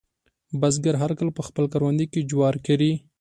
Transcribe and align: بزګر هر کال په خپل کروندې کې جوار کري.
بزګر 0.59 0.95
هر 1.03 1.11
کال 1.17 1.29
په 1.37 1.41
خپل 1.47 1.65
کروندې 1.73 2.05
کې 2.11 2.27
جوار 2.29 2.55
کري. 2.65 2.91